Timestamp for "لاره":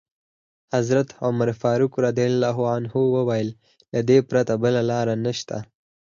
4.89-5.13